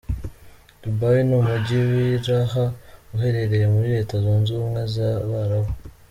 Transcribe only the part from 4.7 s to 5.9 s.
z’ Abarabu.